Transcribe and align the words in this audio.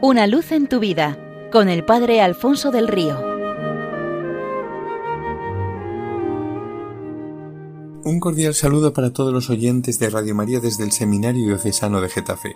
Una 0.00 0.28
luz 0.28 0.52
en 0.52 0.68
tu 0.68 0.78
vida 0.78 1.18
con 1.50 1.68
el 1.68 1.84
Padre 1.84 2.20
Alfonso 2.20 2.70
del 2.70 2.86
Río. 2.86 3.18
Un 8.04 8.20
cordial 8.20 8.54
saludo 8.54 8.92
para 8.92 9.12
todos 9.12 9.32
los 9.32 9.50
oyentes 9.50 9.98
de 9.98 10.08
Radio 10.08 10.36
María 10.36 10.60
desde 10.60 10.84
el 10.84 10.92
Seminario 10.92 11.44
Diocesano 11.46 12.00
de 12.00 12.10
Getafe. 12.10 12.54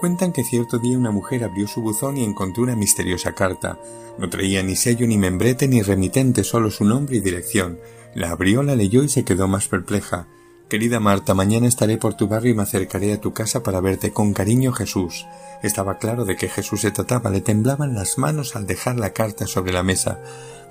Cuentan 0.00 0.32
que 0.32 0.44
cierto 0.44 0.78
día 0.78 0.96
una 0.96 1.10
mujer 1.10 1.44
abrió 1.44 1.68
su 1.68 1.82
buzón 1.82 2.16
y 2.16 2.24
encontró 2.24 2.62
una 2.62 2.74
misteriosa 2.74 3.34
carta. 3.34 3.78
No 4.18 4.30
traía 4.30 4.62
ni 4.62 4.74
sello 4.74 5.06
ni 5.06 5.18
membrete 5.18 5.68
ni 5.68 5.82
remitente, 5.82 6.42
solo 6.42 6.70
su 6.70 6.86
nombre 6.86 7.18
y 7.18 7.20
dirección. 7.20 7.78
La 8.14 8.30
abrió, 8.30 8.62
la 8.62 8.76
leyó 8.76 9.02
y 9.02 9.10
se 9.10 9.26
quedó 9.26 9.46
más 9.46 9.68
perpleja. 9.68 10.26
Querida 10.68 11.00
Marta, 11.00 11.32
mañana 11.32 11.66
estaré 11.66 11.96
por 11.96 12.12
tu 12.12 12.28
barrio 12.28 12.52
y 12.52 12.54
me 12.54 12.62
acercaré 12.62 13.14
a 13.14 13.20
tu 13.20 13.32
casa 13.32 13.62
para 13.62 13.80
verte 13.80 14.12
con 14.12 14.34
cariño 14.34 14.70
Jesús. 14.70 15.26
Estaba 15.62 15.96
claro 15.96 16.26
de 16.26 16.36
que 16.36 16.50
Jesús 16.50 16.82
se 16.82 16.90
trataba, 16.90 17.30
le 17.30 17.40
temblaban 17.40 17.94
las 17.94 18.18
manos 18.18 18.54
al 18.54 18.66
dejar 18.66 18.98
la 18.98 19.14
carta 19.14 19.46
sobre 19.46 19.72
la 19.72 19.82
mesa. 19.82 20.20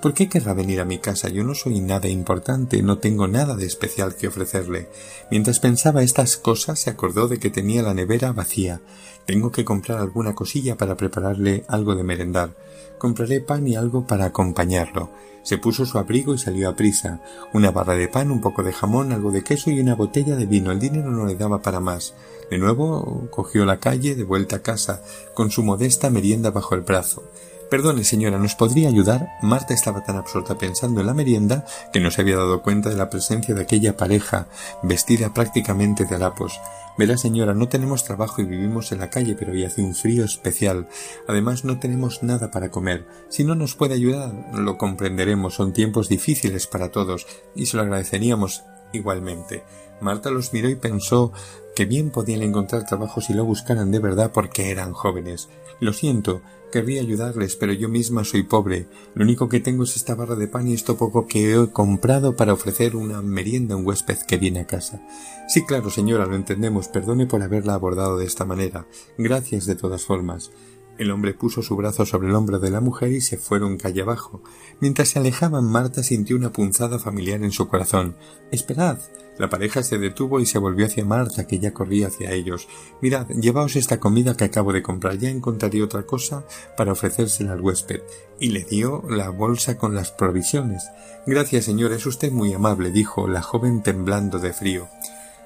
¿Por 0.00 0.14
qué 0.14 0.28
querrá 0.28 0.54
venir 0.54 0.80
a 0.80 0.84
mi 0.84 0.98
casa? 0.98 1.28
Yo 1.28 1.42
no 1.42 1.56
soy 1.56 1.80
nada 1.80 2.06
importante, 2.06 2.80
no 2.80 2.98
tengo 2.98 3.26
nada 3.26 3.56
de 3.56 3.66
especial 3.66 4.14
que 4.14 4.28
ofrecerle. 4.28 4.88
Mientras 5.32 5.58
pensaba 5.58 6.04
estas 6.04 6.36
cosas 6.36 6.78
se 6.78 6.90
acordó 6.90 7.26
de 7.26 7.40
que 7.40 7.50
tenía 7.50 7.82
la 7.82 7.94
nevera 7.94 8.30
vacía. 8.30 8.80
Tengo 9.26 9.50
que 9.50 9.64
comprar 9.64 9.98
alguna 9.98 10.36
cosilla 10.36 10.76
para 10.76 10.96
prepararle 10.96 11.64
algo 11.66 11.96
de 11.96 12.04
merendar. 12.04 12.54
Compraré 12.98 13.40
pan 13.40 13.66
y 13.66 13.74
algo 13.74 14.06
para 14.06 14.26
acompañarlo. 14.26 15.10
Se 15.42 15.56
puso 15.56 15.86
su 15.86 15.98
abrigo 15.98 16.34
y 16.34 16.38
salió 16.38 16.68
a 16.68 16.76
prisa. 16.76 17.20
Una 17.54 17.70
barra 17.70 17.94
de 17.94 18.08
pan, 18.08 18.30
un 18.30 18.40
poco 18.40 18.62
de 18.62 18.72
jamón, 18.72 19.12
algo 19.12 19.30
de 19.30 19.42
queso 19.42 19.70
y 19.70 19.80
una 19.80 19.87
botella 19.94 20.36
de 20.36 20.46
vino. 20.46 20.72
El 20.72 20.78
dinero 20.78 21.10
no 21.10 21.26
le 21.26 21.36
daba 21.36 21.62
para 21.62 21.80
más. 21.80 22.14
De 22.50 22.58
nuevo 22.58 23.28
cogió 23.30 23.64
la 23.64 23.78
calle 23.78 24.14
de 24.14 24.24
vuelta 24.24 24.56
a 24.56 24.62
casa, 24.62 25.02
con 25.34 25.50
su 25.50 25.62
modesta 25.62 26.10
merienda 26.10 26.50
bajo 26.50 26.74
el 26.74 26.80
brazo. 26.80 27.24
Perdone, 27.70 28.02
señora, 28.02 28.38
¿nos 28.38 28.54
podría 28.54 28.88
ayudar? 28.88 29.28
Marta 29.42 29.74
estaba 29.74 30.02
tan 30.02 30.16
absorta 30.16 30.56
pensando 30.56 31.02
en 31.02 31.06
la 31.06 31.12
merienda 31.12 31.66
que 31.92 32.00
no 32.00 32.10
se 32.10 32.22
había 32.22 32.38
dado 32.38 32.62
cuenta 32.62 32.88
de 32.88 32.96
la 32.96 33.10
presencia 33.10 33.54
de 33.54 33.60
aquella 33.60 33.94
pareja, 33.94 34.48
vestida 34.82 35.34
prácticamente 35.34 36.06
de 36.06 36.14
harapos. 36.14 36.58
Verá, 36.96 37.18
señora, 37.18 37.52
no 37.52 37.68
tenemos 37.68 38.04
trabajo 38.04 38.40
y 38.40 38.46
vivimos 38.46 38.90
en 38.90 39.00
la 39.00 39.10
calle, 39.10 39.36
pero 39.38 39.52
hoy 39.52 39.64
hace 39.64 39.82
un 39.82 39.94
frío 39.94 40.24
especial. 40.24 40.88
Además, 41.28 41.64
no 41.64 41.78
tenemos 41.78 42.22
nada 42.22 42.50
para 42.50 42.70
comer. 42.70 43.06
Si 43.28 43.44
no 43.44 43.54
nos 43.54 43.74
puede 43.74 43.94
ayudar, 43.94 44.32
lo 44.54 44.78
comprenderemos. 44.78 45.54
Son 45.54 45.74
tiempos 45.74 46.08
difíciles 46.08 46.66
para 46.66 46.90
todos 46.90 47.26
y 47.54 47.66
se 47.66 47.76
lo 47.76 47.82
agradeceríamos 47.82 48.64
igualmente. 48.92 49.62
Marta 50.00 50.30
los 50.30 50.52
miró 50.52 50.68
y 50.68 50.76
pensó 50.76 51.32
que 51.74 51.84
bien 51.84 52.10
podían 52.10 52.42
encontrar 52.42 52.86
trabajo 52.86 53.20
si 53.20 53.34
lo 53.34 53.44
buscaran 53.44 53.90
de 53.90 53.98
verdad 53.98 54.30
porque 54.32 54.70
eran 54.70 54.92
jóvenes. 54.92 55.48
Lo 55.80 55.92
siento, 55.92 56.40
querría 56.72 57.00
ayudarles, 57.00 57.56
pero 57.56 57.72
yo 57.72 57.88
misma 57.88 58.24
soy 58.24 58.42
pobre. 58.42 58.86
Lo 59.14 59.24
único 59.24 59.48
que 59.48 59.60
tengo 59.60 59.84
es 59.84 59.96
esta 59.96 60.14
barra 60.14 60.34
de 60.34 60.48
pan 60.48 60.68
y 60.68 60.74
esto 60.74 60.96
poco 60.96 61.26
que 61.26 61.54
he 61.54 61.70
comprado 61.70 62.36
para 62.36 62.52
ofrecer 62.52 62.96
una 62.96 63.22
merienda 63.22 63.74
a 63.74 63.78
un 63.78 63.86
huésped 63.86 64.18
que 64.26 64.38
viene 64.38 64.60
a 64.60 64.66
casa. 64.66 65.00
Sí, 65.48 65.64
claro, 65.64 65.90
señora, 65.90 66.26
lo 66.26 66.36
entendemos. 66.36 66.88
Perdone 66.88 67.26
por 67.26 67.42
haberla 67.42 67.74
abordado 67.74 68.18
de 68.18 68.26
esta 68.26 68.44
manera. 68.44 68.86
Gracias 69.16 69.66
de 69.66 69.76
todas 69.76 70.04
formas. 70.04 70.50
El 70.98 71.12
hombre 71.12 71.32
puso 71.32 71.62
su 71.62 71.76
brazo 71.76 72.04
sobre 72.04 72.28
el 72.28 72.34
hombro 72.34 72.58
de 72.58 72.70
la 72.70 72.80
mujer 72.80 73.12
y 73.12 73.20
se 73.20 73.38
fueron 73.38 73.78
calle 73.78 74.02
abajo. 74.02 74.42
Mientras 74.80 75.10
se 75.10 75.20
alejaban, 75.20 75.64
Marta 75.64 76.02
sintió 76.02 76.36
una 76.36 76.52
punzada 76.52 76.98
familiar 76.98 77.42
en 77.42 77.52
su 77.52 77.68
corazón. 77.68 78.16
Esperad. 78.50 78.98
La 79.38 79.48
pareja 79.48 79.84
se 79.84 79.98
detuvo 79.98 80.40
y 80.40 80.46
se 80.46 80.58
volvió 80.58 80.86
hacia 80.86 81.04
Marta, 81.04 81.46
que 81.46 81.60
ya 81.60 81.72
corría 81.72 82.08
hacia 82.08 82.32
ellos. 82.32 82.66
Mirad, 83.00 83.28
llevaos 83.28 83.76
esta 83.76 84.00
comida 84.00 84.36
que 84.36 84.42
acabo 84.42 84.72
de 84.72 84.82
comprar. 84.82 85.16
Ya 85.18 85.30
encontraré 85.30 85.80
otra 85.80 86.02
cosa 86.02 86.44
para 86.76 86.90
ofrecérsela 86.90 87.52
al 87.52 87.60
huésped. 87.60 88.02
Y 88.40 88.48
le 88.48 88.64
dio 88.64 89.04
la 89.08 89.30
bolsa 89.30 89.78
con 89.78 89.94
las 89.94 90.10
provisiones. 90.10 90.88
Gracias, 91.24 91.66
señor, 91.66 91.92
es 91.92 92.04
usted 92.06 92.32
muy 92.32 92.52
amable, 92.52 92.90
dijo 92.90 93.28
la 93.28 93.42
joven 93.42 93.84
temblando 93.84 94.40
de 94.40 94.52
frío. 94.52 94.88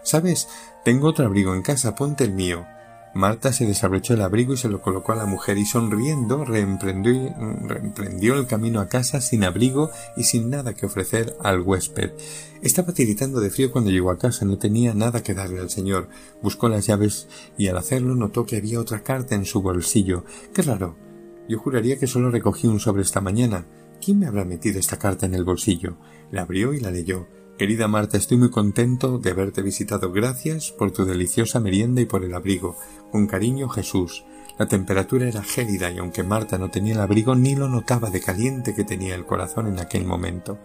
Sabes, 0.03 0.49
tengo 0.85 1.09
otro 1.09 1.27
abrigo 1.27 1.55
en 1.55 1.61
casa, 1.61 1.95
ponte 1.95 2.25
el 2.25 2.33
mío. 2.33 2.65
Marta 3.15 3.53
se 3.53 3.67
desabrochó 3.67 4.15
el 4.15 4.23
abrigo 4.23 4.55
y 4.55 4.57
se 4.57 4.71
lo 4.71 4.81
colocó 4.81 5.13
a 5.13 5.17
la 5.17 5.27
mujer 5.27 5.59
y 5.59 5.67
sonriendo 5.67 6.47
reemprendió, 6.47 7.35
reemprendió, 7.63 8.39
el 8.39 8.47
camino 8.47 8.81
a 8.81 8.89
casa 8.89 9.21
sin 9.21 9.45
abrigo 9.45 9.91
y 10.17 10.25
sin 10.25 10.49
nada 10.49 10.73
que 10.73 10.87
ofrecer 10.87 11.37
al 11.43 11.61
huésped. 11.61 12.13
Estaba 12.63 12.95
tiritando 12.95 13.41
de 13.41 13.51
frío 13.51 13.71
cuando 13.71 13.91
llegó 13.91 14.11
a 14.11 14.19
casa, 14.19 14.47
no 14.47 14.57
tenía 14.57 14.95
nada 14.95 15.23
que 15.23 15.35
darle 15.35 15.61
al 15.61 15.69
señor. 15.69 16.09
Buscó 16.41 16.71
las 16.71 16.87
llaves 16.87 17.29
y 17.59 17.69
al 17.69 17.77
hacerlo 17.77 18.15
notó 18.15 18.47
que 18.47 18.57
había 18.57 18.81
otra 18.81 19.03
carta 19.03 19.35
en 19.35 19.45
su 19.45 19.61
bolsillo. 19.61 20.25
Qué 20.55 20.63
raro. 20.63 20.97
Yo 21.49 21.59
juraría 21.59 21.99
que 21.99 22.07
solo 22.07 22.31
recogí 22.31 22.67
un 22.67 22.81
sobre 22.81 23.03
esta 23.03 23.21
mañana. 23.21 23.67
¿Quién 24.03 24.21
me 24.21 24.27
habrá 24.27 24.47
metido 24.47 24.81
esta 24.81 24.99
carta 24.99 25.27
en 25.27 25.35
el 25.35 25.45
bolsillo? 25.45 25.99
La 26.31 26.43
abrió 26.43 26.73
y 26.73 26.81
la 26.81 26.91
leyó. 26.91 27.27
Querida 27.59 27.87
Marta, 27.87 28.17
estoy 28.17 28.39
muy 28.39 28.51
contento 28.51 29.19
de 29.19 29.31
haberte 29.31 29.63
visitado. 29.63 30.11
Gracias 30.11 30.73
por 30.73 30.91
tu 30.91 31.05
deliciosa 31.05 31.61
merienda 31.61 32.01
y 32.01 32.07
por 32.07 32.25
el 32.25 32.35
abrigo. 32.35 32.77
Con 33.11 33.27
cariño, 33.27 33.69
Jesús. 33.69 34.25
La 34.59 34.67
temperatura 34.67 35.29
era 35.29 35.43
gélida 35.43 35.91
y 35.91 35.99
aunque 35.99 36.23
Marta 36.23 36.59
no 36.59 36.71
tenía 36.71 36.95
el 36.95 37.01
abrigo 37.01 37.35
ni 37.35 37.55
lo 37.55 37.69
notaba 37.69 38.11
de 38.11 38.21
caliente 38.21 38.75
que 38.75 38.85
tenía 38.85 39.15
el 39.15 39.27
corazón 39.27 39.67
en 39.67 39.79
aquel 39.79 40.05
momento. 40.05 40.59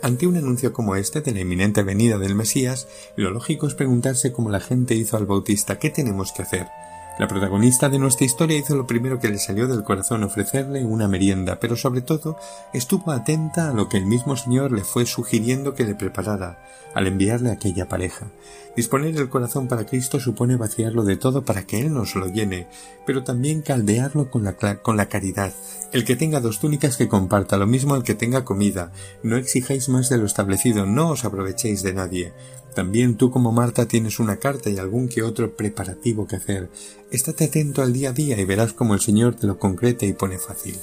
Ante 0.00 0.26
un 0.26 0.36
anuncio 0.36 0.72
como 0.72 0.96
este 0.96 1.20
de 1.20 1.32
la 1.32 1.40
inminente 1.40 1.82
venida 1.82 2.18
del 2.18 2.34
Mesías, 2.34 2.88
lo 3.16 3.30
lógico 3.30 3.66
es 3.66 3.74
preguntarse 3.74 4.32
como 4.32 4.50
la 4.50 4.60
gente 4.60 4.94
hizo 4.94 5.16
al 5.16 5.26
Bautista 5.26 5.78
¿qué 5.78 5.90
tenemos 5.90 6.32
que 6.32 6.42
hacer? 6.42 6.68
La 7.18 7.26
protagonista 7.26 7.88
de 7.88 7.98
nuestra 7.98 8.26
historia 8.26 8.56
hizo 8.56 8.76
lo 8.76 8.86
primero 8.86 9.18
que 9.18 9.28
le 9.28 9.38
salió 9.38 9.66
del 9.66 9.82
corazón 9.82 10.22
ofrecerle 10.22 10.84
una 10.84 11.08
merienda, 11.08 11.58
pero 11.58 11.76
sobre 11.76 12.00
todo 12.00 12.38
estuvo 12.72 13.10
atenta 13.10 13.70
a 13.70 13.74
lo 13.74 13.88
que 13.88 13.96
el 13.96 14.06
mismo 14.06 14.36
Señor 14.36 14.70
le 14.70 14.84
fue 14.84 15.04
sugiriendo 15.04 15.74
que 15.74 15.84
le 15.84 15.96
preparara 15.96 16.60
al 16.94 17.08
enviarle 17.08 17.50
a 17.50 17.54
aquella 17.54 17.88
pareja. 17.88 18.28
Disponer 18.76 19.16
el 19.16 19.28
corazón 19.28 19.66
para 19.66 19.84
Cristo 19.84 20.20
supone 20.20 20.54
vaciarlo 20.54 21.02
de 21.02 21.16
todo 21.16 21.44
para 21.44 21.66
que 21.66 21.80
Él 21.80 21.92
nos 21.92 22.14
lo 22.14 22.28
llene, 22.28 22.68
pero 23.04 23.24
también 23.24 23.62
caldearlo 23.62 24.30
con 24.30 24.44
la, 24.44 24.54
con 24.54 24.96
la 24.96 25.08
caridad. 25.08 25.52
El 25.92 26.04
que 26.04 26.14
tenga 26.14 26.40
dos 26.40 26.60
túnicas 26.60 26.96
que 26.96 27.08
comparta, 27.08 27.56
lo 27.56 27.66
mismo 27.66 27.96
el 27.96 28.04
que 28.04 28.14
tenga 28.14 28.44
comida. 28.44 28.92
No 29.24 29.36
exijáis 29.36 29.88
más 29.88 30.08
de 30.08 30.18
lo 30.18 30.26
establecido, 30.26 30.86
no 30.86 31.10
os 31.10 31.24
aprovechéis 31.24 31.82
de 31.82 31.94
nadie. 31.94 32.32
También 32.78 33.16
tú 33.16 33.32
como 33.32 33.50
Marta 33.50 33.88
tienes 33.88 34.20
una 34.20 34.36
carta 34.36 34.70
y 34.70 34.78
algún 34.78 35.08
que 35.08 35.24
otro 35.24 35.56
preparativo 35.56 36.28
que 36.28 36.36
hacer. 36.36 36.70
Estate 37.10 37.44
atento 37.44 37.80
al 37.80 37.94
día 37.94 38.10
a 38.10 38.12
día 38.12 38.38
y 38.38 38.44
verás 38.44 38.74
cómo 38.74 38.92
el 38.92 39.00
Señor 39.00 39.34
te 39.34 39.46
lo 39.46 39.58
concreta 39.58 40.04
y 40.04 40.12
pone 40.12 40.38
fácil. 40.38 40.76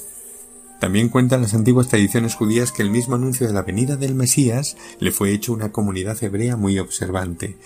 También 0.80 1.08
cuentan 1.08 1.42
las 1.42 1.54
antiguas 1.54 1.88
tradiciones 1.88 2.34
judías 2.34 2.72
que 2.72 2.82
el 2.82 2.90
mismo 2.90 3.14
anuncio 3.14 3.46
de 3.46 3.52
la 3.52 3.62
venida 3.62 3.96
del 3.96 4.16
Mesías 4.16 4.76
le 4.98 5.12
fue 5.12 5.32
hecho 5.32 5.52
a 5.52 5.54
una 5.54 5.72
comunidad 5.72 6.22
hebrea 6.22 6.56
muy 6.56 6.80
observante. 6.80 7.56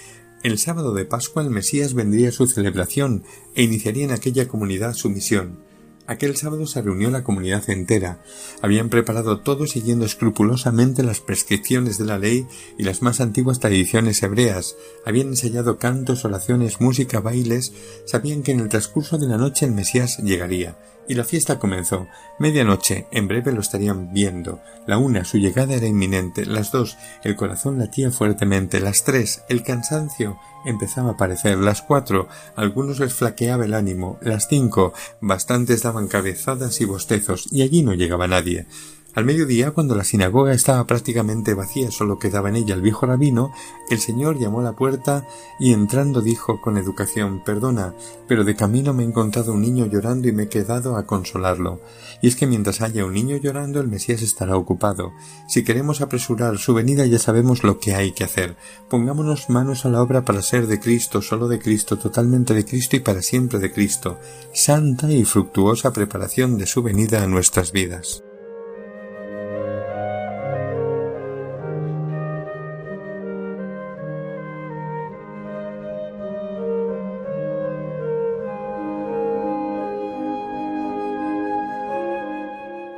El 0.42 0.58
sábado 0.58 0.92
de 0.92 1.06
Pascua 1.06 1.42
el 1.42 1.48
Mesías 1.48 1.94
vendría 1.94 2.28
a 2.28 2.32
su 2.32 2.46
celebración 2.46 3.24
e 3.54 3.62
iniciaría 3.62 4.04
en 4.04 4.12
aquella 4.12 4.46
comunidad 4.46 4.92
su 4.92 5.08
misión. 5.08 5.69
Aquel 6.10 6.36
sábado 6.36 6.66
se 6.66 6.82
reunió 6.82 7.08
la 7.08 7.22
comunidad 7.22 7.70
entera. 7.70 8.18
Habían 8.62 8.88
preparado 8.88 9.42
todo 9.42 9.68
siguiendo 9.68 10.04
escrupulosamente 10.04 11.04
las 11.04 11.20
prescripciones 11.20 11.98
de 11.98 12.04
la 12.04 12.18
ley 12.18 12.48
y 12.76 12.82
las 12.82 13.00
más 13.00 13.20
antiguas 13.20 13.60
tradiciones 13.60 14.20
hebreas. 14.24 14.74
Habían 15.06 15.28
ensayado 15.28 15.78
cantos, 15.78 16.24
oraciones, 16.24 16.80
música, 16.80 17.20
bailes. 17.20 17.72
Sabían 18.06 18.42
que 18.42 18.50
en 18.50 18.58
el 18.58 18.68
transcurso 18.68 19.18
de 19.18 19.28
la 19.28 19.36
noche 19.36 19.66
el 19.66 19.70
Mesías 19.70 20.18
llegaría. 20.18 20.76
Y 21.06 21.14
la 21.14 21.22
fiesta 21.22 21.60
comenzó. 21.60 22.08
Medianoche, 22.40 23.06
en 23.12 23.28
breve 23.28 23.52
lo 23.52 23.60
estarían 23.60 24.12
viendo. 24.12 24.60
La 24.88 24.98
una, 24.98 25.24
su 25.24 25.38
llegada 25.38 25.74
era 25.74 25.86
inminente. 25.86 26.44
Las 26.44 26.72
dos, 26.72 26.98
el 27.22 27.36
corazón 27.36 27.78
latía 27.78 28.10
fuertemente. 28.10 28.80
Las 28.80 29.04
tres, 29.04 29.42
el 29.48 29.62
cansancio 29.62 30.40
empezaba 30.64 31.10
a 31.10 31.12
aparecer. 31.12 31.58
Las 31.58 31.82
cuatro, 31.82 32.28
algunos 32.56 33.00
les 33.00 33.14
flaqueaba 33.14 33.64
el 33.64 33.74
ánimo. 33.74 34.18
Las 34.20 34.48
cinco, 34.48 34.92
bastantes 35.20 35.82
daban 35.82 36.08
cabezadas 36.08 36.80
y 36.80 36.84
bostezos, 36.84 37.48
y 37.52 37.62
allí 37.62 37.82
no 37.82 37.94
llegaba 37.94 38.28
nadie. 38.28 38.66
Al 39.12 39.24
mediodía, 39.24 39.72
cuando 39.72 39.96
la 39.96 40.04
sinagoga 40.04 40.52
estaba 40.52 40.86
prácticamente 40.86 41.54
vacía, 41.54 41.90
solo 41.90 42.20
quedaba 42.20 42.48
en 42.48 42.54
ella 42.54 42.74
el 42.74 42.80
viejo 42.80 43.06
rabino, 43.06 43.52
el 43.90 43.98
señor 43.98 44.38
llamó 44.38 44.60
a 44.60 44.62
la 44.62 44.76
puerta 44.76 45.26
y 45.58 45.72
entrando 45.72 46.20
dijo 46.20 46.60
con 46.60 46.76
educación 46.76 47.42
Perdona, 47.44 47.94
pero 48.28 48.44
de 48.44 48.54
camino 48.54 48.94
me 48.94 49.02
he 49.02 49.06
encontrado 49.06 49.52
un 49.52 49.62
niño 49.62 49.86
llorando 49.86 50.28
y 50.28 50.32
me 50.32 50.44
he 50.44 50.48
quedado 50.48 50.96
a 50.96 51.06
consolarlo. 51.06 51.80
Y 52.22 52.28
es 52.28 52.36
que 52.36 52.46
mientras 52.46 52.82
haya 52.82 53.04
un 53.04 53.12
niño 53.12 53.36
llorando, 53.36 53.80
el 53.80 53.88
Mesías 53.88 54.22
estará 54.22 54.56
ocupado. 54.56 55.12
Si 55.48 55.64
queremos 55.64 56.00
apresurar 56.00 56.58
su 56.58 56.72
venida 56.72 57.04
ya 57.04 57.18
sabemos 57.18 57.64
lo 57.64 57.80
que 57.80 57.96
hay 57.96 58.12
que 58.12 58.22
hacer. 58.22 58.56
Pongámonos 58.88 59.50
manos 59.50 59.84
a 59.84 59.88
la 59.88 60.02
obra 60.02 60.24
para 60.24 60.40
ser 60.40 60.68
de 60.68 60.78
Cristo, 60.78 61.20
solo 61.20 61.48
de 61.48 61.58
Cristo, 61.58 61.98
totalmente 61.98 62.54
de 62.54 62.64
Cristo 62.64 62.94
y 62.94 63.00
para 63.00 63.22
siempre 63.22 63.58
de 63.58 63.72
Cristo. 63.72 64.20
Santa 64.54 65.10
y 65.10 65.24
fructuosa 65.24 65.92
preparación 65.92 66.58
de 66.58 66.66
su 66.66 66.84
venida 66.84 67.24
a 67.24 67.26
nuestras 67.26 67.72
vidas. 67.72 68.22